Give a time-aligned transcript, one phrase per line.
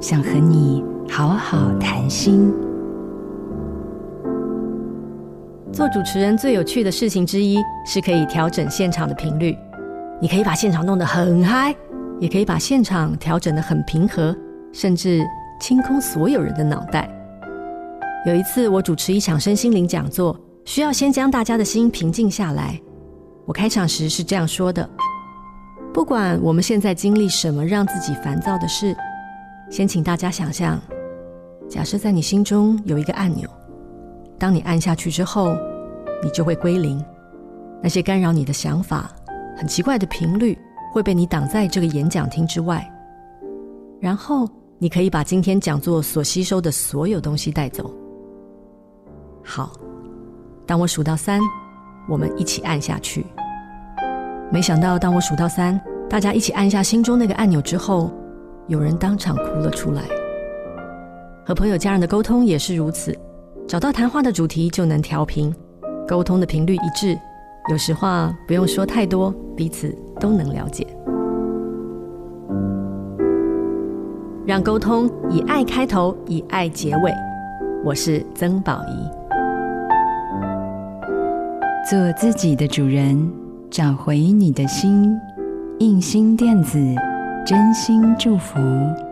[0.00, 2.50] 想和你好好谈心。
[5.70, 9.54] 做主持人最有趣的事情之一，是可以调整现场的频率。
[10.18, 11.74] 你可以把现场弄得很嗨，
[12.18, 14.34] 也可以把现场调整得很平和，
[14.72, 15.22] 甚至
[15.60, 17.06] 清空所有人的脑袋。
[18.24, 22.80] 有一次，我主持一场身心灵讲座，需要先将大家的心平静下来。
[23.44, 24.88] 我开场时是这样说的：
[25.92, 28.96] 不管我们现在经历什么让自己烦躁的事，
[29.70, 30.80] 先请大家想象，
[31.68, 33.48] 假设在你心中有一个按钮。
[34.36, 35.54] 当你按下去之后，
[36.22, 37.02] 你就会归零。
[37.80, 39.08] 那些干扰你的想法、
[39.56, 40.58] 很奇怪的频率
[40.92, 42.84] 会被你挡在这个演讲厅之外。
[44.00, 47.94] 然后你可以把今天讲座所吸收的所有东西带走。
[49.44, 49.72] 好，
[50.66, 51.40] 当我数到三，
[52.08, 53.24] 我们一起按下去。
[54.50, 58.10] 没想到，当我数到三，大家一起按下心中那个按钮之后，
[58.70, 60.02] 有人当场哭了出来。
[61.44, 63.12] 和朋友、家人的沟通也是如此。
[63.66, 65.52] 找到谈话的主题就能调频，
[66.06, 67.18] 沟通的频率一致，
[67.68, 70.86] 有时话不用说太多，彼此都能了解。
[74.46, 77.12] 让沟通以爱开头，以爱结尾。
[77.84, 79.10] 我是曾宝仪，
[81.88, 83.28] 做自己的主人，
[83.68, 85.18] 找回你的心。
[85.78, 86.78] 印心电子，
[87.44, 89.09] 真心祝福。